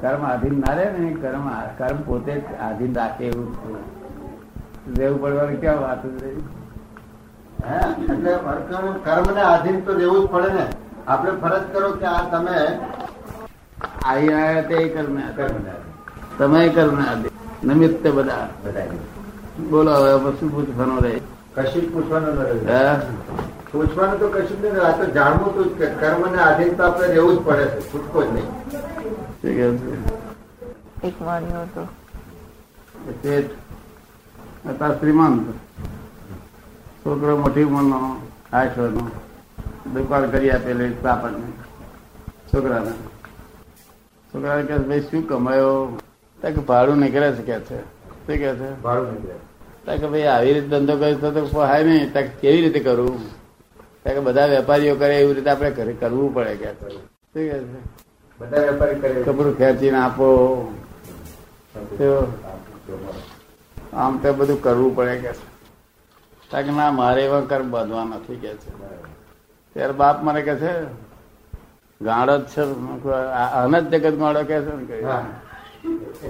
[0.00, 3.46] કર્મ આધીન ના રહે ને કર્મ કર્મ પોતે જ આધીન રાખે એવું
[4.98, 7.80] રહેવું પડવાનું ક્યાં વાત હે?
[8.12, 8.34] એટલે
[9.04, 10.66] કર્મ ને આધીન તો રહેવું જ પડે ને.
[11.08, 12.56] આપણે ફરજ કરો કે આ તમે
[14.04, 15.72] આવી રહ્યા તે કર્મ કર્મને
[16.38, 18.84] તમે કર્મ આધીન નિમિત્ત બધા બધા
[19.70, 21.20] બોલો હવે શું પૂછવાનું રહે?
[21.54, 22.50] કશું પૂછવાનું રહે.
[22.74, 22.96] હે?
[23.72, 27.06] પૂછવાનું તો કશું જ નહીં આ તો જાણવું તો જ કે કર્મને આધીન તો આપણે
[27.06, 28.48] રહેવું જ પડે છે છૂટકો જ નહીં.
[31.02, 31.82] એક માન્યો હતો
[34.66, 35.50] હતા શ્રીમંત
[37.04, 38.00] છોકરો મોટી ઉંમરનો
[38.52, 39.10] આઠ વર્ષનો
[39.94, 41.52] દુકાન કરી આપેલી કાપડની
[42.54, 42.90] છોકરાને.
[44.34, 45.98] છોકરાને કહે છે, ભાઈ શું કમાયો?
[46.42, 47.78] કે ભાડું નીકળે છે કે છે.
[47.80, 48.80] શું કે છે?
[48.80, 49.96] ભાડું નીકળે.
[49.98, 53.37] કે ભાઈ આવી રીતે ધંધો કર્યો તો હાય નહીં કેવી રીતે કરવું તો
[54.14, 56.70] કે બધા વેપારીઓ કરે એવી રીતે આપણે કરવું પડે કે
[58.40, 60.28] બધા વેપારી કરે કપડું ખેંચીને આપો.
[63.94, 65.32] આમ તો બધું કરવું પડે કે
[66.50, 68.70] કે ના મારે એવા કર બાંધવા નથી કે છે.
[69.76, 70.72] ત્યારે બાપ મને કે છે
[72.00, 72.62] ગાળો જ છે.
[73.60, 74.84] આને જ જગત ગાળો કે છે ને?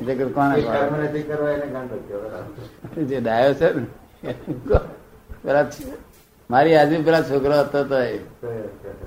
[0.06, 0.54] જગત કોને.
[3.08, 3.86] જે ડાયો છે ને
[5.42, 5.66] પેલા
[6.50, 7.98] મારી આજુ પેલા છોકરો હતો તો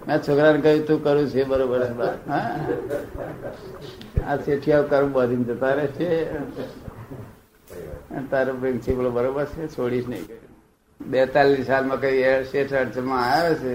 [0.08, 1.82] મેં છોકરાને કહ્યું તું કરું છે બરોબર
[4.28, 6.10] આ શેઠિયા કરું બાંધીને જતા રહે છે.
[8.32, 10.26] તારો પ્રિન્સિપલ બરોબર છે છોડીશ નહીં.
[10.28, 10.50] કહ્યું
[11.00, 13.74] બેતાલીસ સાલમાં કઈ શેઠ અડચણમાં આવ્યો છે.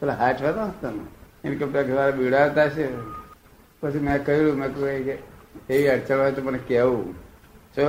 [0.00, 1.02] પેલા હાથ હતો તમે
[1.44, 2.86] એને કે પેલા બીડાવતા છે.
[3.80, 5.14] પછી મેં કહ્યું મેં કહ્યું કે
[5.74, 7.14] એવી અડચણ હોય તો મને કહેવું.
[7.76, 7.86] છો?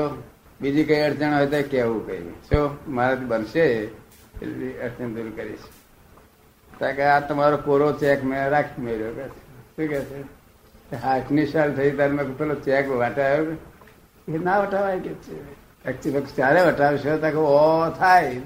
[0.62, 2.62] બીજી કઈ અડચણ હોય તો કહેવું કહ્યું છો?
[2.88, 3.68] મારાથી બનશે?
[4.42, 5.66] દૂર કરીશ
[6.80, 10.24] તો કે આ તમારો કોરો ચેક મેં રાખી મેળ્યો કે શું કે છે?
[10.98, 13.46] હાથની સાલ થઈ ત્યારે મેં પેલો ચેક વટાયો?
[14.28, 15.36] એ ના વટાવાય કે છે?
[15.86, 18.42] એકચ્યુઅલી ચારે વટાવશો તો કે ઓ થાય.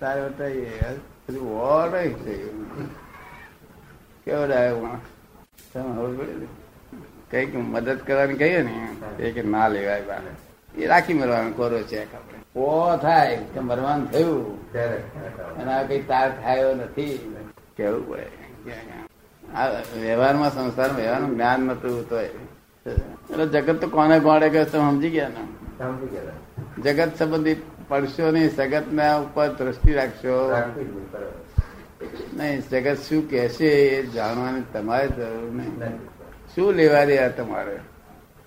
[0.00, 0.98] તારે વટાવીએ.
[1.26, 2.90] પછી ઓ નહીં થયું
[4.24, 5.00] કેવો ડાયો
[5.72, 6.46] તમે ખબર
[7.30, 10.30] કંઈક મદદ કરવાની કહીએ ને, એ કે ના લેવાય બાને
[10.76, 12.60] એ રાખી મરવાનું કોરો ચેક આપણે.
[12.60, 14.72] ઓ થાય કે મરવાનું થયું.
[15.56, 17.36] અને આ કઈ તાર થયો નથી.
[17.76, 18.28] કેવું પડે?
[19.54, 19.68] આ
[20.00, 25.28] વ્યવહારમાં સંસારમાં વ્યવહારનું જ્ઞાન નતું તો એટલે જગત તો કોને કોણે કે તમે સમજી ગયા
[25.28, 25.44] ને?
[25.78, 26.36] સમજી ગયા.
[26.84, 27.56] જગત સંબંધી
[27.88, 30.36] પડશો નહીં જગત ના ઉપર દ્રષ્ટિ રાખશો.
[30.52, 32.36] નહીં, બરાબર.
[32.36, 35.98] નહીં જગત શું કહેશે એ જાણવાની તમારે જરૂર નહીં.
[36.54, 37.76] શું લેવા દે આ તમારે?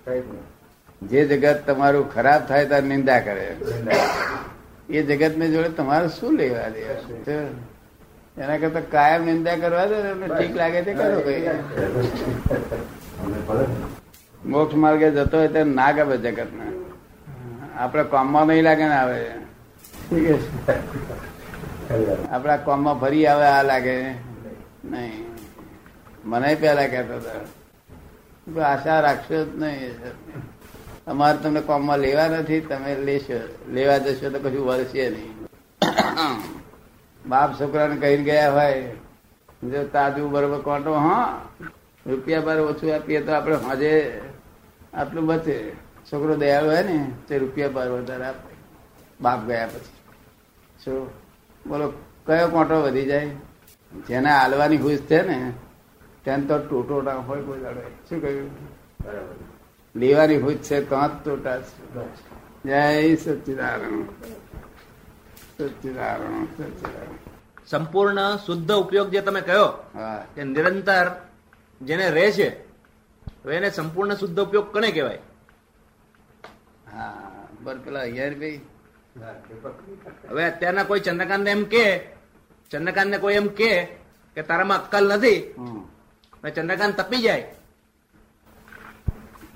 [0.04, 0.49] કંઈ નહીં.
[1.02, 3.56] જે જગત તમારું ખરાબ થાય ત્યારે નિંદા કરે.
[4.90, 6.80] એ જગત ને જોડે તમારે શું લેવા દે
[7.24, 7.30] તો
[8.40, 11.20] એના કરતા કાયમ નિંદા કરવા દે એમને ઠીક લાગે તે કરો.
[14.46, 16.66] મોક્ષ માર્ગે જતો હોય ત્યારે ના ગમે જગત ને
[17.76, 19.30] આપડે કોમમાં નહીં લાગે ને આવે.
[22.30, 24.10] આપડા કોમમાં ફરી આવે, આ લાગે.
[24.84, 25.24] નહીં.
[26.24, 28.60] મને પેલા કેતો હતો.
[28.60, 29.94] આશા રાખશો જ નહીં.
[31.10, 33.40] અમારે તમને કોમમાં લેવા નથી, તમે લેશો.
[33.68, 35.34] લેવા જશો તો કશું વળશે નહીં.
[37.26, 38.82] બાપ છોકરાને કહીને ગયા હોય,
[39.62, 41.44] જો તાજુ બરોબર કોટો, હા,
[42.06, 44.20] રૂપિયા બાર ઓછું આપીએ તો આપણે હજે
[44.94, 45.70] આટલું બચે.
[46.12, 48.54] છોકરો દયાળુ હોય ને, તે રૂપિયા બાર વધારે આપે.
[49.20, 49.92] બાપ ગયા પછી.
[50.84, 51.10] શું?
[51.66, 51.92] બોલો,
[52.26, 53.30] કયો કોટો વધી જાય?
[54.08, 55.52] જેને હાલવાની ખુશ છે ને,
[56.24, 57.80] તેને તો ટોટો ના હોય કોઈ દાડો.
[57.80, 58.50] શું કહ્યું?
[59.04, 59.49] બરાબર.
[59.94, 60.96] લેવાની ભૂત છે તો
[61.36, 61.62] જ
[62.62, 64.06] છે જય સચિદારણ
[65.56, 67.18] સચિદારણ સચિદારણ
[67.66, 69.68] સંપૂર્ણ શુદ્ધ ઉપયોગ જે તમે કહ્યો
[70.34, 71.06] કે નિરંતર
[71.80, 72.48] જેને રહે છે
[73.42, 75.22] તો એને સંપૂર્ણ શુદ્ધ ઉપયોગ કોને કહેવાય?
[76.92, 78.06] હા બર પેલા
[78.40, 78.60] ભાઈ.
[80.30, 81.84] હવે અત્યારના કોઈ ચંદ્રકાંત એમ કે
[82.70, 83.70] ચંદ્રકાંત ને કોઈ એમ કે
[84.48, 85.40] તારામાં અક્કલ નથી.
[86.56, 87.44] ચંદ્રકાંત તપી જાય.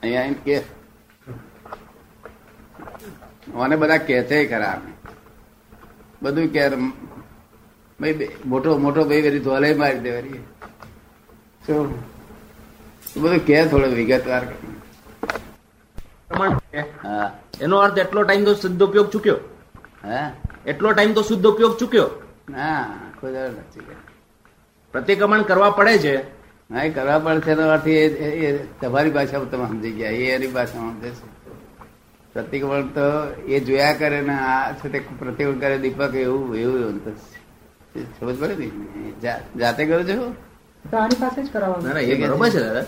[0.04, 0.62] અહીંયા એમ કે.
[3.54, 4.80] મને બધા કે છે ખરા
[6.22, 6.68] બધું કે
[8.00, 10.40] ભાઈ મોટો મોટો ભાઈ વેરી ધોલે મારી દે વળી.
[11.66, 11.94] શું?
[13.16, 14.42] બધું કે થોડો વિગતવાર.
[17.04, 17.38] હા.
[17.60, 19.36] એનો અર્થ એટલો ટાઈમ તો શુદ્ધ ઉપયોગ ચૂક્યો?
[20.04, 20.32] હા?
[20.66, 22.08] એટલો ટાઈમ તો શુદ્ધ ઉપયોગ ચૂક્યો?
[22.56, 22.84] હા
[23.20, 23.80] કોઈ નથી.
[24.92, 29.50] પ્રતિક્રમણ કરવા પડે છે હા એ કરવા પડશે એનો અર્થ એ એ- એ તમારી ભાષામાં
[29.50, 31.34] તમે સમજી ગયા એ એની ભાષામાં સમજે છે.
[32.32, 37.04] પ્રતિક્રમણ તો એ જોયા કરે ને આ છે તે પ્રતિક્રમણ કરે દીપક એવું એવું એવું
[37.04, 37.10] તો.
[38.20, 38.70] સમજ પડે ને?
[39.58, 40.34] જાતે કરો છો?
[40.96, 42.84] આની પાસે જ કરાવવાનું ના ના એ બરોબર છે દાદા.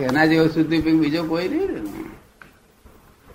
[0.00, 2.04] એના જેવો સુધી બીજો કોઈ નહીં ને.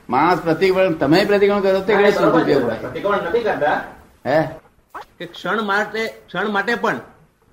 [0.09, 2.75] માણસ પ્રતિક્રમણ તમે પ્રતિક્રમણ કરો તે ઘડે શુદ્ધ ઉપયોગ હોય?
[2.75, 3.83] પ્રતિક્રમણ નથી કરતા.
[4.25, 4.47] હે?
[5.19, 6.99] કે ક્ષણ માટે ક્ષણ માટે પણ.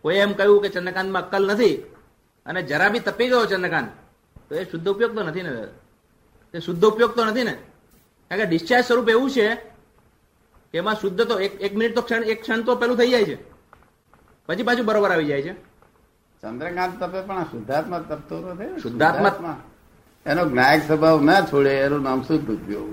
[0.04, 1.76] કોઈ એમ કહ્યું કે ચંદ્રકાંતમાં અક્કલ નથી
[2.46, 3.88] અને જરા બી તપી ગયો ચંદ્રકાંત
[4.48, 5.52] તો એ શુદ્ધ ઉપયોગ તો નથી ને
[6.54, 7.54] એ શુદ્ધ ઉપયોગ તો નથી ને.
[8.30, 9.46] કારણ કે ડિસ્ચાર્જ સ્વરૂપ એવું છે
[10.70, 13.26] કે એમાં શુદ્ધ તો એક એક મિનિટ તો ક્ષણ એક ક્ષણ તો પેલું થઈ જાય
[13.30, 13.36] છે.
[14.48, 15.54] પછી પાછું બરોબર આવી જાય છે.
[16.42, 19.56] ચંદ્રકાંત તપે પણ શુદ્ધાત્મા તપતો નથી શુદ્ધાત્મા.
[20.26, 22.90] એનો જ્ઞાયક સ્વભાવ ના છોડે એનું નામ શુદ્ધ ઉપયોગ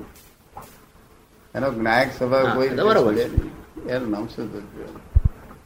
[1.56, 3.14] એનો જ્ઞાયક સ્વભાવ કોઈ બરોબર
[3.94, 4.96] એનું નામ શુદ્ધ ઉપયોગ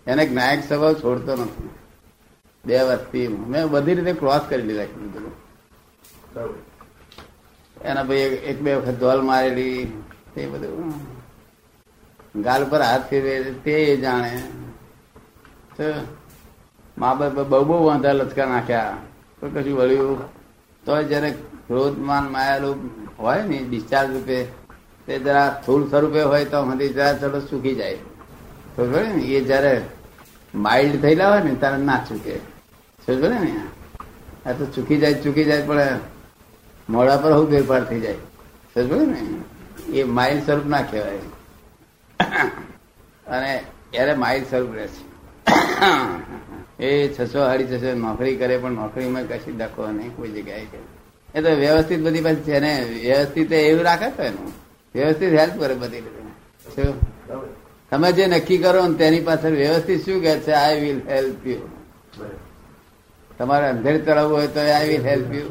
[0.08, 1.70] એને જ્ઞાયક સ્વભાવ છોડતો નથી.
[2.66, 5.32] બે વર્ષથી મેં બધી રીતે ક્રોસ કરી લીધા કીધું
[7.82, 10.04] એના ભાઈ એક- બે વખત ધોલ મારેલી,
[10.36, 10.94] તે બધું.
[12.42, 14.44] ગાલ પર હાથ ફેરવે તે એ જાણે.
[16.98, 18.98] મા બાપ બહુ બહુ વાંધા લચકા નાખ્યા.
[19.40, 20.26] તો કશું વળ્યું.
[20.86, 22.90] તો જયારે ક્રોધમાન માયાલું
[23.20, 24.44] હોય ને ડિસ્ચાર્જ રૂપે,
[25.06, 27.98] તે જરા સ્થૂળ સ્વરૂપે હોય તો હમણાં જરા ચલો ચૂકી જાય.
[28.76, 29.22] તો ને?
[29.22, 29.82] એ જયારે
[30.56, 32.36] માઇલ્ડ થયેલા હોય ને, ત્યારે ના ચૂકે.
[33.06, 33.60] સમજો ને
[34.46, 36.00] આ તો ચૂકી જાય ચૂકી જાય, પણ
[36.90, 38.14] મોડા પર હું ફેરફાર થઈ જાય.
[38.74, 39.22] સમજો ને
[40.00, 41.20] એ માઇલ્ડ સ્વરૂપ ના કહેવાય.
[43.28, 43.64] અને
[43.94, 45.04] એને માઇલ્ડ સ્વરૂપ રહે છે.
[46.80, 50.84] એ છસો સાડી છસો નોકરી કરે, પણ નોકરીમાં કશી દખો નહીં, કોઈ જગ્યાએ કરે.
[51.36, 54.54] એ તો વ્યવસ્થિત બધી પાસે છે ને, વ્યવસ્થિત એવું રાખે તો એનું
[54.96, 56.02] વ્યવસ્થિત હેલ્પ કરે બધી
[56.76, 56.92] શું?
[57.92, 61.64] તમે જે નક્કી કરો ને તેની પાછળ વ્યવસ્થિત શું કે છે આઈ વિલ હેલ્પ યુ
[63.38, 65.50] તમારે અંધેર ચડાવવું હોય તો આઈ વિલ હેલ્પ યુ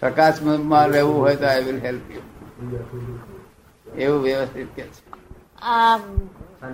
[0.00, 2.24] પ્રકાશમાં રહેવું હોય તો આઈ વિલ હેલ્પ યુ
[3.96, 5.00] એવું વ્યવસ્થિત કે છે.
[5.64, 5.98] આ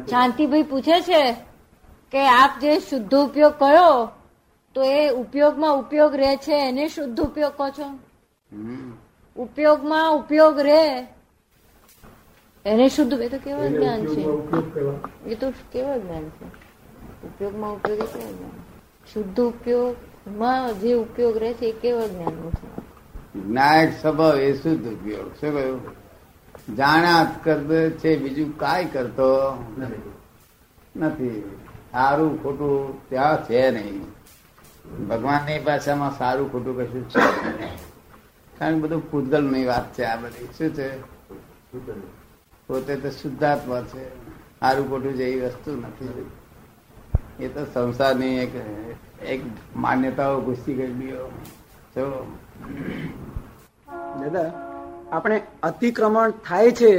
[0.09, 1.23] શાંતિભાઈ પૂછે છે
[2.12, 3.91] કે આપ જે શુદ્ધ ઉપયોગ કરો
[4.77, 7.89] તો એ ઉપયોગમાં ઉપયોગ રહે છે એને શુદ્ધ ઉપયોગ કહો છો?
[9.37, 10.85] ઉપયોગમાં ઉપયોગ રહે
[12.64, 14.20] એને શુદ્ધ એ તો કેવા જ્ઞાન છે.
[15.26, 16.44] એ તો કેવા જ્ઞાન છે.
[17.26, 18.69] ઉપયોગમાં ઉપયોગ એ કેવા જ્ઞાન
[19.12, 22.88] શુદ્ધ ઉપયોગમાં જે ઉપયોગ રહે છે એ કેવા જ્ઞાનનું છે.
[23.40, 25.32] જ્ઞાયક સ્વભાવ એ શુદ્ધ ઉપયોગ.
[25.40, 25.81] શું કહ્યું?
[26.76, 29.56] જાણ્યા કરતો છે બીજું કાંઈ કરતો
[30.96, 31.58] નથી.
[31.93, 34.02] સારું ખોટું ત્યાં છે નહીં.
[35.08, 37.78] ભગવાનની ભાષામાં સારું ખોટું કશું છે નહીં.
[38.58, 40.44] કારણ કે બધું પૂતગલની વાત છે આ બધી.
[40.44, 40.99] શું છે?
[42.69, 44.03] પોતે તો શુદ્ધાત્મા છે.
[44.61, 46.31] સારું ખોટું જેવી વસ્તુ નથી
[47.44, 48.55] એ તો સંસારની એક
[49.25, 49.41] એક
[49.76, 51.12] માન્યતાઓ ઘૂસી ગયેલી
[51.97, 52.09] જો.
[54.20, 54.49] દાદા
[55.12, 56.93] આપણે અતિક્રમણ થાય છે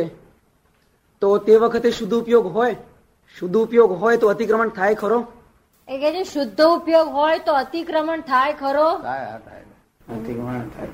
[1.21, 2.75] તો તે વખતે શુદ્ધ ઉપયોગ હોય?
[3.39, 5.19] શુદ્ધ ઉપયોગ હોય તો અતિક્રમણ થાય ખરો?
[5.87, 8.87] એ કે છે શુદ્ધ ઉપયોગ હોય તો અતિક્રમણ થાય ખરો?
[8.97, 9.65] થાય.
[10.15, 10.89] અતિક્રમણ થાય.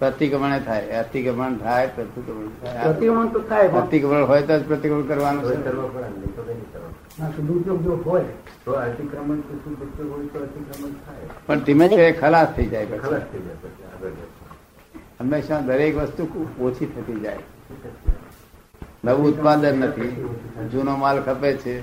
[0.00, 2.82] પ્રતિક્રમણે થાય અતિક્રમણ થાય પ્રતિક્રમણ થાય.
[2.82, 5.56] પ્રતિક્રમણ તો થાય પ્રતિક્રમણ હોય તો જ પ્રતિક્રમણ કરવાનું છે.
[11.46, 13.42] પણ ધીમે ધીમે ખલાસ થઈ જાય પછી.
[15.20, 16.22] હંમેશા દરેક વસ્તુ
[16.60, 17.44] ઓછી થતી જાય.
[19.04, 20.12] નવું ઉત્પાદન નથી.
[20.72, 21.74] જૂનો માલ ખપે છે.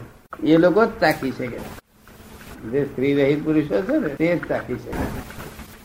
[0.44, 1.60] એ લોકો જ તાકી છે કે
[2.72, 4.92] જે સ્ત્રી રહિત પુરુષો છે ને તે જ તાકી છે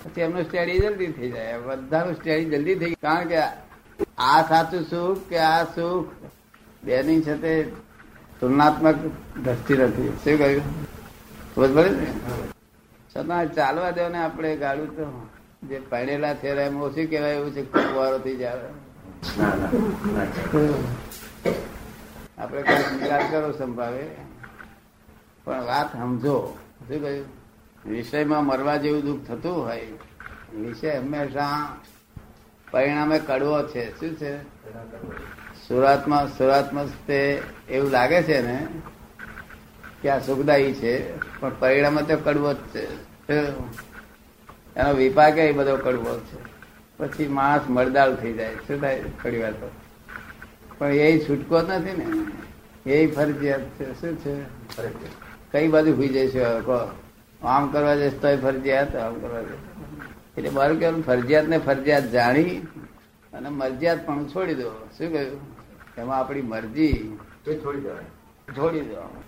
[0.03, 1.59] પછી એમનું સ્ટડી જલ્દી થઈ જાય.
[1.59, 3.39] બધાનું સ્ટડી જલ્દી થઈ કારણ કે
[4.19, 6.09] આ સાચું સુખ કે આ સુખ
[6.85, 7.65] બેની સાથે
[8.41, 8.95] તુલનાત્મક
[9.45, 10.09] દ્રષ્ટિ નથી.
[10.25, 10.63] શું કહ્યું?
[11.55, 12.07] ખબર પડે ને?
[13.17, 15.07] છતાં ચાલવા દો ને આપણે ગાડું તો.
[15.69, 18.71] જે પહેણેલા છે એમ ઓછી કહેવાય એવું છે ખૂબ વારો થઈ જાય.
[22.39, 24.05] આપણે કોઈ સ્વીકાર કરો સંભાવે.
[25.45, 26.57] પણ વાત સમજો.
[26.89, 27.38] શું કહ્યું?
[27.89, 29.87] વિષયમાં મરવા જેવું દુઃખ થતું હોય
[30.57, 31.77] વિષય હંમેશા
[32.71, 34.01] પરિણામે કડવો છે.
[34.01, 34.43] શું છે?
[35.69, 38.67] સુરતમાં સુરતમાં તે એવું લાગે છે ને
[40.03, 42.85] કે આ સુખદાયી છે પણ પરિણામે તો કડવો જ છે?
[44.77, 46.37] એનો વિપાક એ બધો કડવો છે.
[46.99, 48.55] પછી માણસ મરદાળ થઈ જાય.
[48.55, 49.03] શું થાય?
[49.03, 49.71] થોડી વાર તો.
[50.79, 52.07] પણ એ છૂટકો જ નથી ને.
[52.91, 54.01] એ ફરજિયાત છે.
[54.01, 54.45] શું છે?
[55.53, 56.61] કઈ બાજુ હોઈ જઈશું હવે?
[56.61, 56.91] કહો.
[57.43, 59.59] આમ કરવા જઈશ તોય ફરજિયાત આમ કરવા જઈશ.
[60.39, 62.43] એટલે મારું કહેવાનું ફરજિયાત ને ફરજિયાત જાણી
[63.33, 64.71] અને મરજિયાત પણ છોડી દો.
[64.71, 65.41] શું કહ્યું?
[65.99, 67.19] એમાં આપણી મરજી
[67.65, 68.05] છોડી દેવાય
[68.53, 69.23] છોડી દો.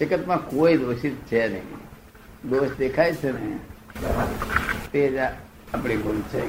[0.00, 1.64] જગતમાં કોઈ દોષિત છે નહીં.
[2.50, 3.58] દોષ દેખાય છે ને
[4.92, 5.18] તે જ
[5.74, 6.42] આપણી ભૂલ છે.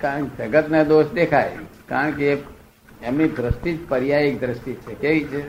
[0.00, 1.58] કારણ કે જગતને દોષ દેખાય.
[1.88, 2.38] કારણ કે
[3.02, 4.94] એમની દ્રષ્ટિ જ પર્યાયિક દ્રષ્ટિ છે.
[4.94, 5.40] કેવી છે?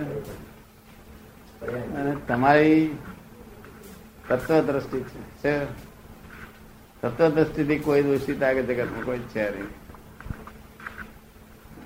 [1.94, 2.98] અને તમારી
[4.28, 5.66] તત્વ દ્રષ્ટિ છે.
[7.02, 9.68] તત્વદ્રષ્ટિથી દ્રષ્ટિથી કોઈ દોષિત આગળ જગતમાં કોઈ છે નહીં.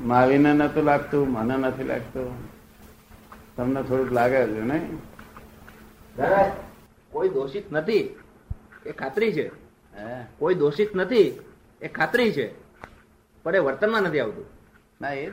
[0.07, 2.35] માવીને નતું લાગતું મને નથી લાગતું.
[3.55, 4.99] તમને થોડુંક લાગે છે નહીં?
[7.11, 8.15] કોઈ દોષિત નથી
[8.85, 9.47] એ ખાતરી છે.
[9.97, 10.25] હે?
[10.39, 11.39] કોઈ દોષિત નથી
[11.81, 12.53] એ ખાતરી છે.
[13.43, 14.45] પણ એ વર્તનમાં નથી આવતું.
[15.01, 15.27] ના એ.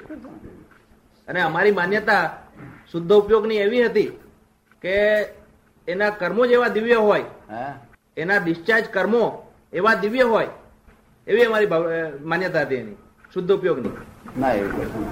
[1.28, 2.42] અને અમારી માન્યતા
[2.92, 4.06] શુદ્ધ ઉપયોગની એવી હતી
[4.82, 5.24] કે
[5.88, 7.24] એના કર્મો જ એવા દિવ્ય હોય.
[7.50, 7.72] હા?
[8.16, 9.22] એના ડિસ્ચાર્જ કર્મો
[9.72, 10.50] એવા દિવ્ય હોય.
[11.26, 11.68] એવી અમારી
[12.24, 12.96] માન્યતા હતી એની.
[13.34, 13.94] શુદ્ધ ઉપયોગની.
[14.40, 15.06] ના એવું કશું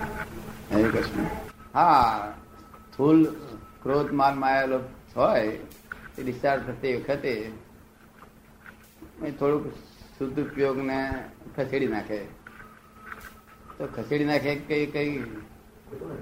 [0.75, 1.27] એવું કશું
[1.75, 2.33] હા
[2.87, 3.21] સ્થૂલ
[3.83, 4.79] ક્રોધ માન માયેલો
[5.17, 5.43] હોય
[6.19, 7.33] એ ડિસ્ચાર્જ થતી વખતે
[9.39, 9.67] થોડુંક
[10.19, 10.99] શુદ્ધ ઉપયોગને
[11.57, 12.21] ખસેડી નાખે.
[13.77, 15.13] તો ખસેડી નાખે કઈ કઈ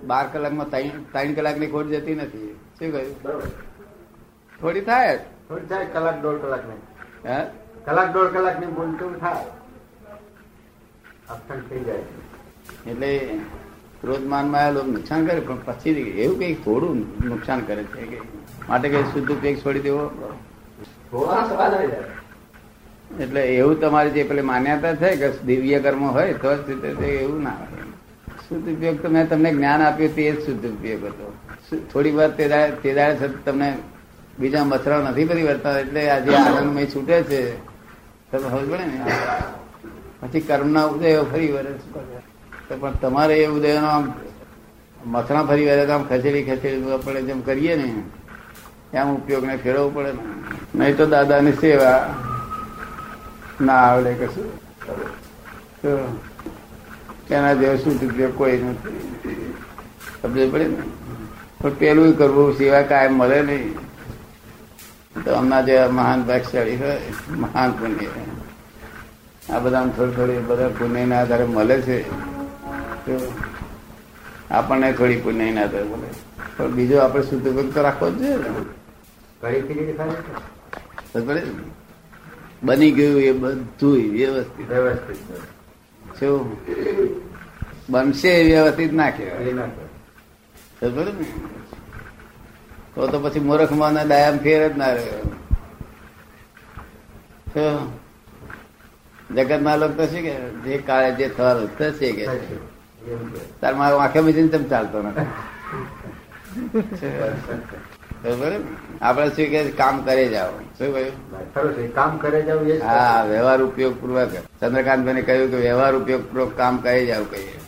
[0.07, 2.51] બાર કલાકમાં ત્રણ ત્રણ કલાકની ખોટ જતી નથી.
[2.79, 3.15] શું કહ્યું?
[4.65, 5.17] થોડી થાય?
[5.49, 6.81] થોડી થાય કલાક દોઢ કલાક નહીં.
[7.29, 7.39] હે?
[7.85, 9.45] કલાક દોઢ કલાકની બોલતું થાય?
[11.31, 12.05] અપસન્ટ થઈ જાય.
[12.87, 13.11] એટલે
[14.01, 18.19] ક્રોધ માનમાં લોક નુકસાન કરે પણ પછી એવું કઈ થોડું નુકસાન કરે છે કે
[18.69, 20.03] માટે કઈ શુદ્ધ ઉપયોગ છોડી દેવો?
[23.21, 26.69] એટલે એવું તમારી જે પેલી માન્યતા છે કે દિવ્ય કર્મ હોય તો જ
[27.23, 27.89] એવું ના હોય.
[28.49, 31.27] શુદ્ધ ઉપયોગ તો મેં તમને જ્ઞાન આપ્યું તે જ શુદ્ધ ઉપયોગ હતો.
[31.93, 33.69] થોડી વાર તે દાડે તમને
[34.39, 37.41] બીજા મથરાઓ નથી બધી વર્તા એટલે આજે આનંદમય છૂટે છે.
[38.31, 38.99] તમે સમજ પડે ને?
[40.21, 41.73] પછી કર્મના ઉદયો ફરી વરે
[42.69, 44.05] તો પણ તમારે એ ઉદયનો આમ
[45.07, 47.89] મથરા ફરી વરે તો આમ ખસેડી ખસેડી આપણે જેમ કરીએ ને
[48.93, 50.23] એમ ઉપયોગને ફેરવવું પડે ને.
[50.75, 52.01] નહીં તો દાદાની સેવા
[53.61, 54.49] ના આવડે કશું.
[55.81, 55.91] તો
[57.31, 58.99] એના જેવો શું ઉપયોગ કોઈ નથી.
[60.21, 60.83] સમજ પડે ને?
[61.59, 63.75] પણ પેલું કરવું સેવા કાયમ મળે નહીં.
[65.25, 67.01] તો હમણાં જે મહાન ભાગશાળી હોય
[67.31, 69.55] મહાન પુણ્ય.
[69.55, 72.11] આ બધા થોડી થોડી બધા પુણ્યના આધારે મળે છે.
[73.07, 73.33] તો
[74.51, 76.09] આપણને થોડી પુણ્યના આધારે મળે.
[76.57, 78.45] પણ બીજો આપણે શુદ્ધ ઉપયોગ તો રાખવો જ જોઈએ ને?
[82.63, 84.71] બની ગયું એ બધું વ્યવસ્થિત.
[84.71, 86.57] વ્યવસ્થિત શું?
[87.91, 89.39] બનશે વ્યવસ્થિત ના કહેવાય.
[89.39, 89.63] ને
[92.95, 95.23] તો તો પછી મૂર્ખમાં ડાયામ ફેર જ ના રહ્યો.
[99.35, 100.35] જગત જગતના લોકો તો શું કે
[100.65, 102.27] જે કાળે જે થવાનું થશે કે.
[102.27, 102.39] છે.
[102.39, 103.51] કે.
[103.61, 105.27] તાર મારો આંખે બીજીને તેમ ચાલતો નથી.
[109.03, 110.51] આપણે શું કે કામ કરે જાઓ.
[110.79, 111.95] શું કહ્યું?
[111.95, 114.29] કામ કરે જાવ હા વ્યવહાર ઉપયોગ પૂર્વક
[114.61, 117.59] ચંદ્રકાંતભાઈ કહ્યું કે વ્યવહાર ઉપયોગ પૂર્વક કામ કરી જાવ કહીએ.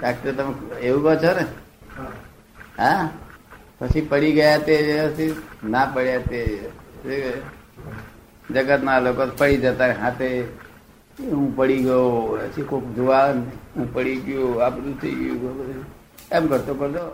[0.00, 1.44] ડાક્ટર તમે એવું કહો છો ને?
[2.78, 3.08] હા?
[3.80, 4.74] પછી પડી ગયા તે
[5.64, 6.40] ના પડ્યા તે.
[8.54, 10.28] જગત ના લોકો પડી જતા હાથે.
[11.18, 13.26] હું પડી ગયો પછી કોક જોવા
[13.76, 14.70] હું પડી ગયો આ
[15.00, 15.86] થઈ ગયું
[16.32, 17.04] એમ કરતો કરતો.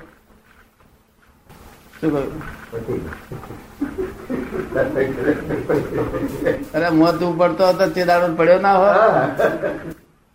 [6.74, 9.04] અરે મોત પડતો હતો તે દાડો પડ્યો ના હોય.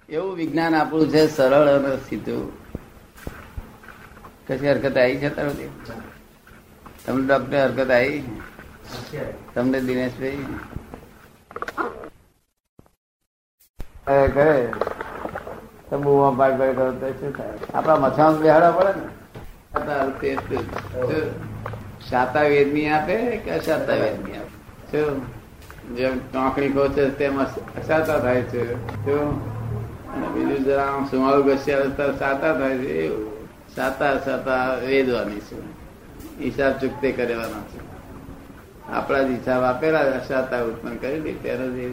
[0.09, 2.45] એવું વિજ્ઞાન આપણું છે સરળ અને સીધું.
[4.47, 5.51] કશી હરકત આવી છે તારો
[7.09, 8.23] તમને ડોક્ટર હરકત આવી?
[9.55, 10.45] તમને દિનેશભાઈ?
[14.27, 14.67] કરે
[15.89, 17.49] તો બુવા પાડ કરે કરો તો શું થાય?
[17.73, 19.07] આપણા મથામાં બેહાડા પડે ને.
[19.73, 20.37] અત્યારે તે જ.
[20.65, 21.31] શું?
[22.09, 24.91] શાતા વેદની આપે કે અશાતા વેદની આપે?
[24.91, 25.25] શું
[25.95, 27.47] જેમ ટોંકણી ખોચે તેમાં
[27.87, 28.63] સાતા થાય છે.
[28.95, 29.25] શું
[30.13, 31.83] અને બીજું જરા આમ સુમાળું ઘસ્યા
[32.19, 32.93] સાતા થાય છે.
[33.05, 33.47] એવું.
[33.75, 35.78] સાતા સાતા વેદવાની છે.
[36.39, 37.79] હિસાબ ચૂકતે કરવાના છે.
[38.91, 41.85] આપણા જ હિસાબ આપેલા અશાતા ઉત્પન્ન કરી દે તેનો જે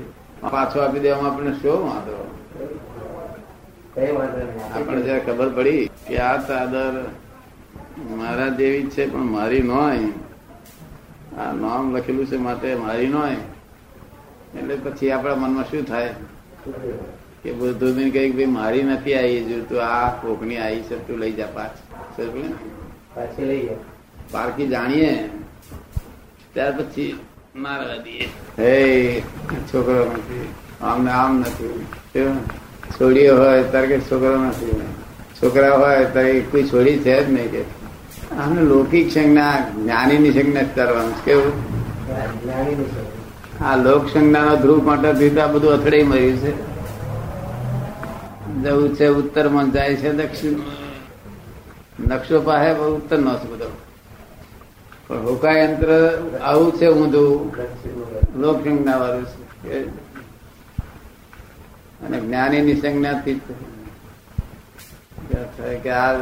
[0.43, 2.17] પાછો આપી દેવામાં આપણે શું વાંધો?
[4.73, 6.95] આપણે જયારે ખબર પડી કે આ ચાદર
[8.13, 10.09] મારા જેવી છે પણ મારી નોય
[11.39, 13.41] આ નામ લખેલું છે માટે મારી નોય
[14.55, 16.13] એટલે પછી આપણા મનમાં શું થાય?
[17.43, 21.33] કે બુદ્ધુબેન કઈ ભાઈ મારી નથી આવી જો તું આ કોકની આવી છે તું લઈ
[21.33, 21.77] જા પાછ.
[23.15, 23.96] પાછી લઈ જાય
[24.31, 25.31] પારખી જાણીએ.
[26.53, 27.19] ત્યાર પછી
[27.57, 28.29] મારવા દઈએ
[28.59, 29.21] હે
[29.75, 30.49] છોકરો નથી.
[30.85, 31.87] આમ ને આમ નથી?
[32.91, 34.81] છોડીઓ હોય ત્યારે કે છોકરો નથી.
[35.43, 37.63] છોકરા હોય ત્યારે કોઈ છોડી છે જ નહીં કે.
[38.37, 39.53] આમને લૌકિક સંજ્ઞા
[39.83, 41.25] જ્ઞાનીની સંજ્ઞા કરવાનું?
[41.25, 41.53] કેવું?
[43.65, 46.53] આ લોક સંજ્ઞાનો ધ્રુવ માટે દીધા બધું અથડાઈ મર્યું છે.
[48.63, 50.59] જવું છે ઉત્તરમાં જાય છે દક્ષિણ.
[52.09, 53.69] નકશો પાસે ઉત્તર નો છે બધો.
[55.07, 55.91] પણ હોકાયંત્ર
[56.45, 57.33] આવું છે ઊંધું.
[58.41, 59.79] લોકસંજ્ઞા વાળું છે.
[62.07, 63.41] અને જ્ઞાની ની સંજ્ઞાથી
[65.83, 66.13] કે આ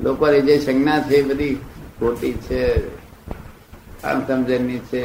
[0.00, 1.54] લોકોની જે સંજ્ઞા છે એ બધી
[2.00, 2.62] ખોટી છે,
[4.02, 5.02] આમ સમજણની છે.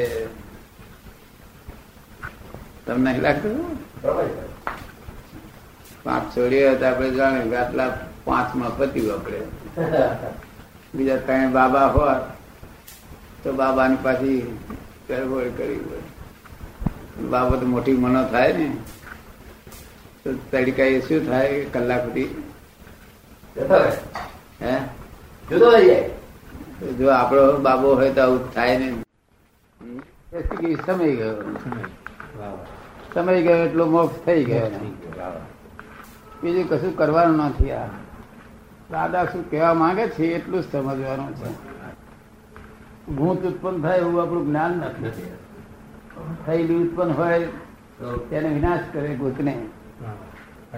[2.85, 3.57] તમને લાગતું?
[6.03, 9.39] પાંચ છોડીઓ હતા આપણે જાણે કે આટલા પાંચમાં પત્યું આપણે
[10.95, 12.19] બીજા ત્રણ બાબા હોય.
[13.43, 14.57] તો બાબાની પાછી
[15.09, 16.01] ગરબડ કરી હોય.
[17.29, 18.77] બાબત મોટી મનો થાય ને
[20.23, 21.65] તો તડકા એ શું થાય?
[21.65, 22.43] કલાક સુધી.
[24.61, 24.77] હે?
[25.49, 25.71] જુદો
[26.93, 28.93] જો આપણો બાબો હોય તો આવું થાય ને.
[30.85, 31.55] સમય ગયો.
[33.13, 34.67] સમય ગયો એટલો મોક્ષ થઈ ગયો.
[36.43, 37.85] બીજું કશું કરવાનું નથી આ.
[38.91, 41.70] દાદા શું કહેવા માંગે છે એટલું જ સમજવાનું છે.
[43.17, 45.21] ભૂત ઉત્પન્ન થાય એવું આપણું જ્ઞાન નથી.
[46.45, 47.39] થયેલી ઉત્પન્ન હોય
[47.99, 49.65] તો તેને વિનાશ કરે ભૂતને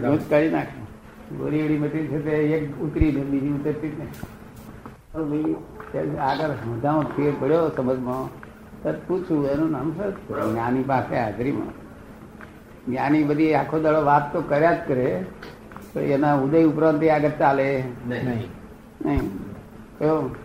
[0.08, 0.84] ભૂત કાઢી નાખે.
[1.36, 4.14] ગોરી એડી મટી છે તે એક ઉતરી ને બીજી ઉતરતી જ નહીં
[6.22, 8.44] આગળ સમજાવમાં ફેર પડ્યો સમજમાં.
[8.84, 10.12] તો પૂછું એનું નામ છે
[10.52, 11.84] જ્ઞાની પાસે હાજરીમાં.
[12.88, 15.26] જ્ઞાની બધી આખો દાડો વાત તો કર્યા જ કરે
[15.94, 17.84] તો એના ઉદય ઉપરાંત આગળ ચાલે.
[18.08, 18.48] નહીં.
[19.06, 19.32] નહીં.
[20.00, 20.36] કયો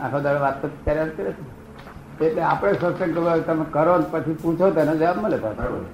[0.00, 1.66] આખો દાડો વાત તો ત્યારે કરે છે.
[2.26, 5.86] એટલે આપણે સત્સંગ તમે કરો પછી પૂછો તો એનો જવાબ મળે પાછો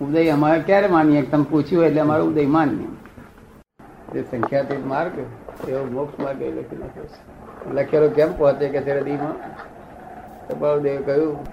[0.00, 1.22] ઉદય અમારે ક્યારે માનીએ?
[1.22, 2.86] તમે પૂછ્યું એટલે અમારે ઉદય માનીએ.
[4.12, 5.12] જે સંખ્યાતીત માર્ગ
[5.68, 7.40] એવો મોક્ષ માર્ગ એ લખી નાખ્યો છે.
[7.74, 9.32] લખેલો કેમ પહોંચે કે છે હૃદયમાં
[10.48, 11.44] તો બળદેવ કહ્યું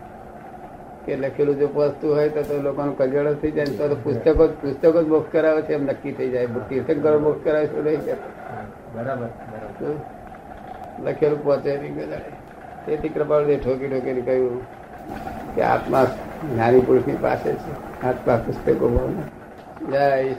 [1.05, 5.03] કે લખેલું જો પહોંચતું હોય તો લોકોનો કલ્યાણ થઈ જાય તો તો પુસ્તકો જ- પુસ્તકો
[5.03, 6.47] જ મોક્ષ કરાવે છે એમ નક્કી થઈ જાય.
[6.69, 9.25] તીર્થંકરો મોક્ષ કરાવે છે નહીં બરાબર બરાબર.
[9.79, 9.99] તો
[11.03, 11.77] લખેલું પહોંચે
[12.85, 14.61] તેથી કૃપાળુદેવ ઠોકી ઠોકીને કહ્યું
[15.55, 16.03] કે આત્મા
[16.53, 18.05] જ્ઞાની પુરુષની પાસે છે.
[18.05, 18.87] આત્મા પુસ્તકો
[19.91, 20.35] જય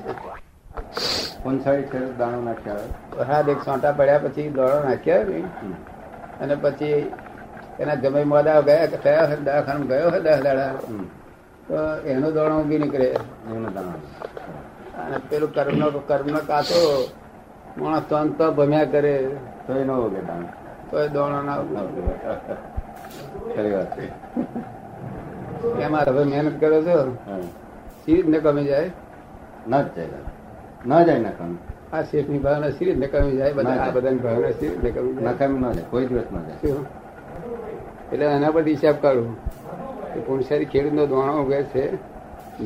[1.44, 5.42] પંચાળી ખેડૂત દાણો નાખ્યા હા એક સોંટા પડ્યા પછી દોડો નાખ્યા ને.
[6.40, 7.12] અને પછી
[7.81, 10.75] એના જમાઈ મોદા ગયા થયા હોય દવાખાનું ગયો હશે દસ દાડા.
[11.68, 13.05] તો એનો દોડો ઊંઘી નીકળે.
[13.05, 13.92] એનો દાણો.
[15.03, 17.09] અને પેલું કર્મનો કર્મનો કાચો
[17.81, 19.14] માણસ તો અંત ભમ્યા કરે.
[19.67, 20.21] તો ન વગે
[20.91, 21.57] તો એ દોણા ના
[23.55, 24.07] ખરી વાત છે.
[25.85, 27.49] એમાં હવે મહેનત કરો છો સીરી
[28.05, 28.91] સી રીતને કમી જાય.
[29.69, 30.21] ન જ જાય
[30.87, 31.59] ન જાય નાખવાનું
[31.93, 35.49] આ શેઠની ભાવના સી ને કમી જાય બધા આ બધાની ભાવના સી ને કમી જાય.
[35.49, 36.77] ન જાય કોઈ દિવસ ન જાય?
[38.12, 39.35] એટલે એના પર હિસાબ કાઢું.
[40.14, 41.85] કે પુણસારી ખેડૂતનો દોણો ઉગે છે.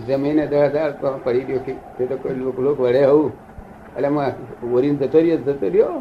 [0.07, 3.33] જમીને દસ હજાર તો પડી ગયો કે તે તો કોઈ લોક લોક વળે આવું
[3.92, 4.33] એટલે એમાં
[4.72, 5.96] ઓરીને જતો રહ્યો જતો રહ્યો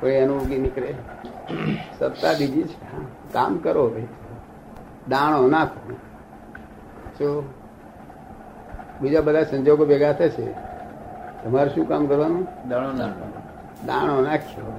[0.00, 0.90] કોઈ એનું ઉગી નીકળે
[1.92, 2.76] સત્તા બીજી છે
[3.32, 4.08] કામ કરો ભાઈ
[5.08, 5.96] દાણો નાખો
[7.16, 7.44] શું
[9.00, 10.46] બીજા બધા સંજોગો ભેગા થશે
[11.40, 13.26] તમારે શું કામ કરવાનું દાણો નાખો
[13.86, 14.72] દાણો નાખ્યો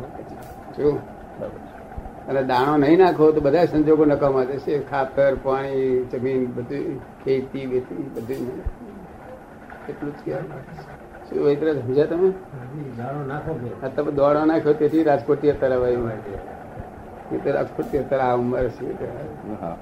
[0.76, 0.98] શું
[2.28, 8.06] અને દાણો નહીં નાખો તો બધા સંજોગો નકામા થશે ખાતર પાણી જમીન બધું ખેતી બેતી
[8.12, 8.46] બધું
[9.88, 10.95] એટલું જ કહેવાય
[11.30, 12.30] શું વૈત્ર સમજ્યા તમે?
[13.84, 16.12] આ તમે દોડો નાખ્યો તેથી રાજકોટથી અત્યારે આવ્યું
[17.32, 19.06] એ તો રાજકોટથી અત્યારે આ ઉંમર છે
[19.62, 19.78] હા.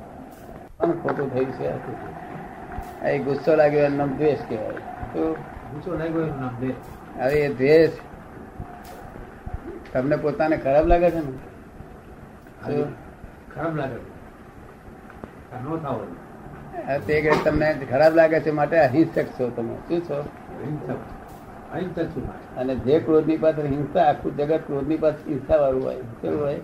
[0.79, 1.69] ખોટું થયું છે?
[3.01, 4.81] આ એ ગુસ્સો લાગ્યો એનો નામ દ્વેષ કહેવાય.
[5.13, 5.35] શું?
[7.23, 7.91] હવે એ દ્વેષ.
[9.93, 11.31] તમને પોતાને ખરાબ લાગે છે ને?
[13.55, 13.95] ખરાબ લાગે
[15.63, 15.99] નો થાવ
[16.89, 19.75] આ તે તમને ખરાબ લાગે છે માટે અહિંસક છો તમે.
[19.87, 20.15] શું છો?
[20.15, 20.87] અહિંસક.
[20.89, 21.22] છું
[22.57, 26.59] અને જે ક્રોધની પાછળ હિંસા આખું જગત ક્રોધની પાછળ હિંસા વાળું હોય કેવું હોય?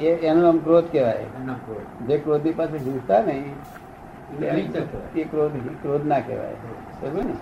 [0.00, 1.26] એ એનું નામ ક્રોધ કહેવાય.
[1.66, 2.06] ક્રોધ.
[2.06, 3.54] જે ક્રોધની પાછળ હિંસા નહીં
[5.16, 6.52] એ ક્રોધ ક્રોધ ના કહેવાય.
[7.00, 7.34] સમજ ને?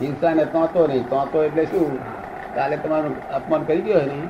[0.00, 1.98] હિંસા ને તોતો નહીં તોતો એટલે શું?
[2.54, 4.22] કાલે તમારું અપમાન કરી ગયો ને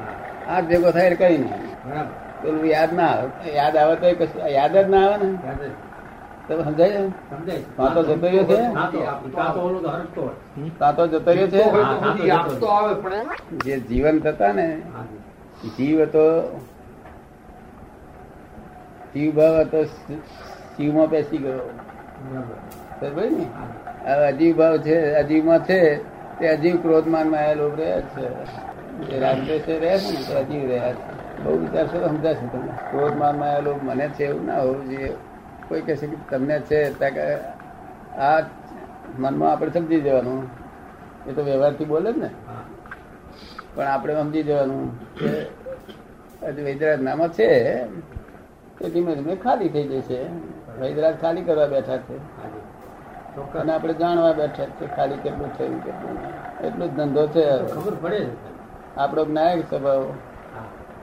[0.48, 1.90] આ ભેગો થાય કઈ નહીં.
[1.90, 2.10] બરાબર.
[2.42, 3.52] પેલું યાદ ના આવે.
[3.52, 5.34] યાદ આવે તો કશું યાદ જ ના આવે ને.
[6.48, 7.00] તમે સમજાય
[7.86, 8.58] જતો રહ્યો છે?
[11.10, 11.62] જતો રહ્યો છે?
[13.04, 13.24] રહ્યો.
[13.64, 14.82] જે જીવન થતા ને
[15.78, 16.24] જીવ હતો
[19.14, 19.84] જીવ ભાવ હતો
[20.76, 21.70] શિવમાં બેસી ગયો.
[22.32, 23.46] ને
[24.06, 25.80] હવે અજીવ ભાવ છે અજીવમાં છે
[26.38, 28.26] તે અજીવ ક્રોધમાનમાં આવેલો રહે છે.
[29.08, 31.02] જે રહ્યા છે ને તે અજીવ રહ્યા છે.
[31.44, 32.72] બહુ વિચારશો તો સમજાશે તમને.
[32.90, 35.12] ક્રોધમાનમાં આવેલો મને છે એવું ના હોવું જોઈએ.
[35.68, 36.78] કોઈ કહેશે કે તમને છે
[38.18, 38.40] આ
[39.18, 40.40] મનમાં આપણે સમજી જવાનું.
[41.26, 42.30] એ તો વ્યવહારથી બોલે જ ને.
[43.74, 44.84] પણ આપણે સમજી જવાનું
[45.18, 45.30] કે
[46.46, 47.48] હજુ વૈદ્યરાજ નામાં છે
[48.78, 50.20] તો ધીમે ધીમે ખાલી થઈ જશે.
[50.80, 52.16] વૈદરાજ ખાલી કરવા બેઠા છે.
[53.58, 56.14] અને આપણે જાણવા બેઠા છે ખાલી કેટલું થયું કેટલું
[56.66, 57.44] એટલો એટલું જ ધંધો છે.
[57.74, 58.20] ખબર પડે
[58.96, 60.02] આપણો નાયક સ્વભાવ.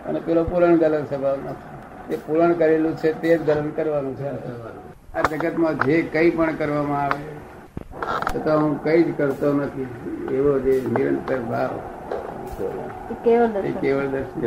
[0.07, 1.70] અને પેલો પૂરણ ગલન સ્વભાવ નથી
[2.09, 4.29] એ પૂરણ કરેલું છે તે જ ધર્મ કરવાનું છે.
[5.15, 7.21] આ જગતમાં જે કઈ પણ કરવામાં આવે
[8.31, 9.87] છતાં હું કઈ જ કરતો નથી.
[10.37, 11.73] એવો જે નિરંતર ભાવ
[13.23, 14.39] કેવળ દર્શન કેવળ દર્શન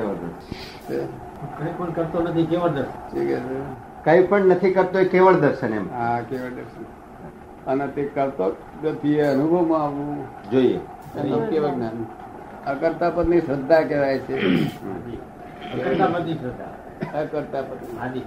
[1.58, 3.38] કંઈ પણ કરતો નથી કેવળ દર્શન કંઈ
[4.04, 5.86] કઈ પણ નથી કરતો એ કેવળ દર્શન એમ.
[5.98, 6.84] હા કેવળ દર્શન
[7.70, 8.46] અને તે કરતો
[8.82, 10.18] નથી એ અનુભવમાં આવવું
[10.50, 10.80] જોઈએ.
[11.50, 11.98] કેવળ જ્ઞાન.
[12.72, 14.34] અકર્તા પદની શ્રદ્ધા કહેવાય છે.
[17.04, 18.20] અકર્તા પદ આદિ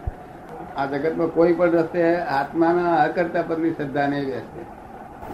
[0.78, 4.64] આ જગતમાં કોઈ પણ રસ્તે આત્માના અકર્તા પદની શ્રદ્ધા નહીં બેસે.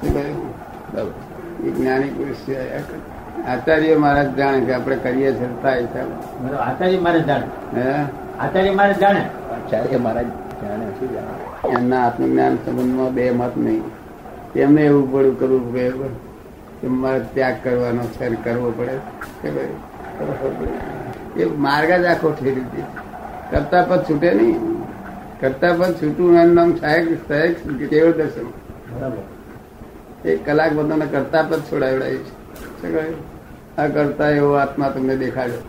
[0.01, 0.49] શું કહ્યું?
[0.93, 1.65] બરાબર.
[1.65, 2.77] એ જ્ઞાની પુરુષ છે
[3.45, 6.01] આચાર્ય મહારાજ જાણે કે આપણે કરીએ છીએ થાય છે.
[6.55, 7.47] આચાર્ય મહારાજ જાણે.
[8.39, 9.19] આચાર્ય મહારાજ જાણે.
[9.19, 11.69] આચાર્ય મહારાજ જાણે શું જાણે?
[11.69, 13.83] એમના આત્મજ્ઞાન સંબંધમાં બે મત નહીં.
[14.53, 15.89] તેમને એવું પડ્યું કરવું પડે
[16.81, 18.95] કે મારે ત્યાગ કરવાનો છે કરવો પડે.
[21.41, 22.81] એ માર્ગ જ આખો ઠેરી દે
[23.53, 24.57] કરતા પદ છૂટે નહીં.
[25.39, 28.45] કરતા પદ છૂટવું એનું નામ સહાયક સહાયક કેવળ દર્શન.
[28.45, 30.29] બરાબર.
[30.29, 33.33] એક કલાક બધાને કરતા પદ છોડાવડાય છે.
[33.77, 35.61] આ કરતા એવો આત્મા તમને દેખાડ્યો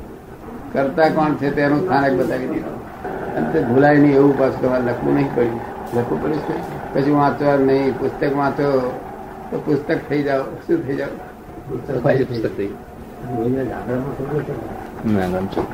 [0.72, 2.76] કરતા કોણ છે તેનું સ્થાનક બતાવી દીધું.
[3.36, 5.60] અને તે ભૂલાય નહીં એવું પાછું તમારે લખવું નહીં પડ્યું.
[5.94, 6.94] લખવું પડ્યું છે?
[6.94, 8.68] પછી વાંચવા નહીં પુસ્તક વાંચો
[9.50, 10.42] તો પુસ્તક થઈ જાઓ.
[10.42, 11.14] શું થઈ જાઓ?
[13.78, 15.66] આગળમાં શોધો છો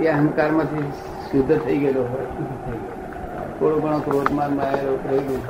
[0.00, 0.92] એ અહંકારમાંથી
[1.32, 2.26] શુદ્ધ થઈ ગયેલો હોય
[3.60, 5.42] થોડો ઘણો ક્રોધમાન માયેલો થઈ ગયું?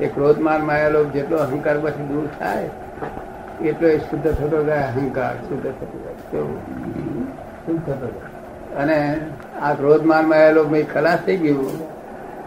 [0.00, 2.70] એ ક્રોધમાન માયેલો જેટલો અહંકારમાંથી દૂર થાય
[3.64, 6.14] એટલો એ શુદ્ધ થતો જાય અહંકાર શુદ્ધ થતો જાય.
[6.14, 6.60] કેવું?
[7.66, 8.22] શું થતો?
[8.76, 9.20] અને
[9.62, 11.88] આ ક્રોધમાન માયેલો ભાઈ ખલાસ થઈ ગયો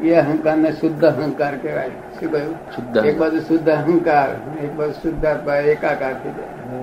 [0.02, 1.90] એ અહંકાર ને શુદ્ધ અહંકાર કહેવાય.
[1.90, 2.54] શું કહ્યું?
[2.76, 3.06] શુદ્ધ.
[3.06, 4.30] એક બાજુ શુદ્ધ અહંકાર
[4.64, 6.74] એક બાજુ શુદ્ધ એકાકાર થઈ જાય.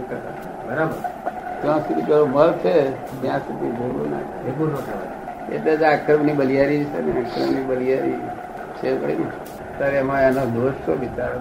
[0.68, 1.10] બરાબર.
[1.62, 2.75] ત્યાં સુધી પેલો મળ છે
[3.23, 8.18] ત્યાં સુધી ભેગું ના એટલે જ આક્રમની બલિયારી છે ને આક્રમની બલિયારી
[8.79, 9.27] છે ભાઈ
[9.79, 11.40] ત્યારે એમાં એનો દોષ તો બિચારો.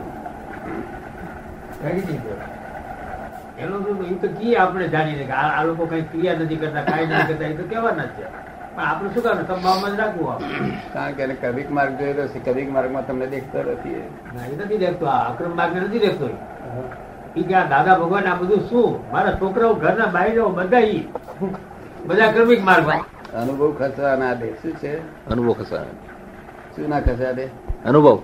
[3.59, 7.05] એનો તો એ તો કીએ આપણે જાણીને કે આ લોકો કઈ ક્રિયા નથી કરતા કાંઈ
[7.05, 8.25] નથી કરતા એ તો કહેવાના છે.
[8.75, 9.47] પણ આપણે શું કરવાનું?
[9.47, 10.71] સંભાવમાં જ રાખવું આપણે.
[10.93, 14.03] કારણ કે એને કવિક માર્ગ જોયેલો છે કવિક માર્ગમાં તમને દેખતો નથી એ.
[14.55, 15.05] નથી દેખતો.
[15.05, 16.25] આક્રમ માર્ગ નથી દેખતો
[17.35, 19.11] કે દાદા ભગવાન આ બધું શું?
[19.11, 21.07] મારા છોકરાઓ ઘરના બાયરો બધા ઈ.
[22.05, 22.99] બધા ક્રમિક માર્ગમાં
[23.41, 24.51] અનુભવ ખસવા ના દે.
[24.51, 25.25] શું છે?
[25.27, 25.79] અનુભવ ખસવા.
[26.75, 27.45] શું ના ખસવા દે?
[27.85, 28.21] અનુભવ.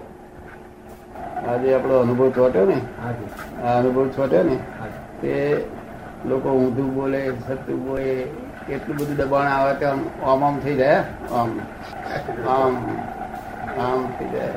[1.48, 2.82] આજે આપણો અનુભવ ચોટ્યો ને?
[3.64, 4.58] આ અનુભવ ચોટ્યો ને.
[5.22, 5.66] તે
[6.26, 8.28] લોકો ઊંધું બોલે સત્ય બોલે
[8.70, 11.60] એટલું બધું દબાણ આવે કે આમ આમ આમ થઈ જાય આમ.
[12.50, 12.76] આમ
[13.80, 14.52] આમ થઈ જાય.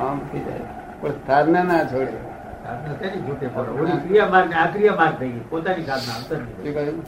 [0.00, 0.60] આમ થઈ જાય.
[1.00, 2.23] પણ થારને ના છોડે.
[2.64, 3.80] સાધના શેની છૂટે પડે?
[3.80, 5.40] ઓલી ક્રિયા માર્ગ આ ક્રિયા માર્ગ થઈ ગઈ.
[5.50, 7.02] પોતાની સાધના અંતર શું કહ્યું?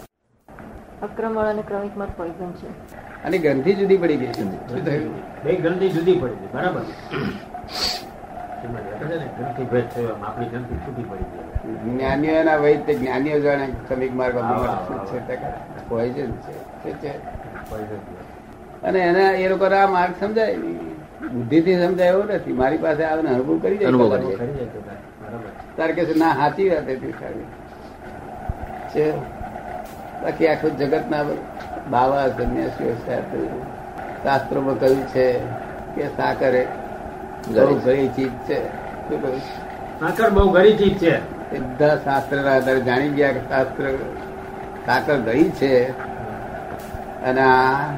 [1.02, 2.68] અક્રમણ અને ક્રમિકમાં પોઈઝન છે.
[3.24, 4.44] અને ગ્રંથિ જુદી પડી ગઈ છે.
[5.44, 6.84] બે ગ્રંથિ જુદી પડી ગઈ બરાબર?
[11.84, 14.34] જ્ઞાનીઓના તે જ્ઞાનીઓ જાણે શ્રમિક માર્ગ
[15.88, 16.54] પોઈઝન છે?
[18.82, 20.78] અને એને એ લોકો આ માર્ગ સમજાય નહીં.
[21.32, 22.52] બુદ્ધિથી સમજાય એવું નથી.
[22.52, 23.92] મારી પાસે આવે અનુભવ કરી જાય
[25.76, 27.46] તારે કે ના સાચી વાત હતી સારી
[30.22, 31.24] બાકી આખું જગત ના
[31.90, 32.94] બાવા સન્યાસીઓ
[34.22, 35.26] શાસ્ત્રોમાં કહ્યું છે
[35.96, 36.64] કે સાકર એ
[37.48, 38.58] બહુ ઘણી ચીજ છે.
[39.08, 39.40] શું કહ્યું?
[40.00, 41.14] સાકર બહુ ઘણી ચીજ છે.
[41.50, 43.84] બધા શાસ્ત્ર આધારે જાણી ગયા કે શાસ્ત્ર
[44.86, 45.72] સાકર ઘણી છે
[47.24, 47.94] અને આ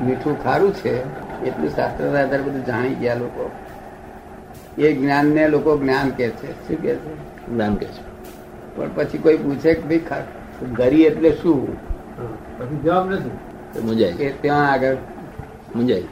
[0.00, 0.94] મીઠું ખારું છે
[1.46, 3.50] એટલું શાસ્ત્ર આધારે બધું જાણી ગયા લોકો.
[4.78, 6.50] એ જ્ઞાન ને લોકો જ્ઞાન કે છે.
[6.68, 7.46] શું કે છે?
[7.46, 8.02] જ્ઞાન કે છે.
[8.76, 10.00] પણ પછી કોઈ પૂછે કે ભાઈ
[10.74, 11.60] ગરી એટલે શું?
[12.58, 13.30] પછી જવાબ નથી.
[13.80, 14.96] મુંજાય એ ત્યાં આગળ.
[15.76, 16.02] મુંજાય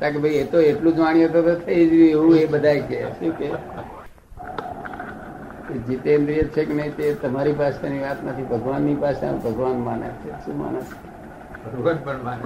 [0.00, 2.74] કારણ કે ભાઈ એ તો એટલું જ વાણીએ તો તો થઈ જ એવું એ બધા
[2.74, 3.48] કે શું કે
[5.78, 10.30] જીતેન્દ્રિય છે કે નહીં તે તમારી પાસેની વાત નથી ભગવાનની પાસે ભગવાન માને છે.
[10.44, 10.80] શું માને
[11.76, 12.44] ભગવાન પણ માને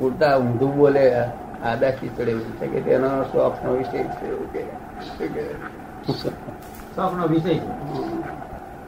[0.00, 1.04] ઉડતા ઊંધું બોલે
[1.64, 4.62] આદા ખીચડે એવું છે કે તેનો શોખ નો વિષય છે એવું કે.
[6.96, 7.60] શોખનો વિષય છે.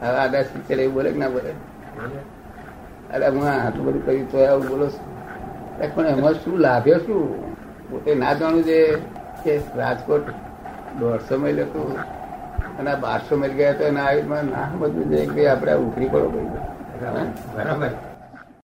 [0.00, 1.54] હવે આદા ખીચડે એવું બોલે કે ના બોલે?
[3.14, 4.90] અરે હું આટલું બધું કર્યું તો આવું બોલો.
[5.94, 7.50] પણ એમાં શું લાભ્યો શું?
[7.90, 8.98] પોતે ના જાણું છે
[9.44, 10.26] કે રાજકોટ
[11.00, 11.98] દોઢસો માઇલ હતું
[12.78, 16.28] અને આ બારસો મિલ ગયા તો એના આયુર્માં ના બધું છે કે આપણે ઉખરી પડો
[16.28, 16.48] ભાઈ.
[17.56, 18.09] બરાબર.